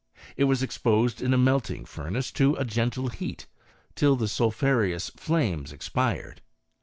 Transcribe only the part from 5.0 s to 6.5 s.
flames expired.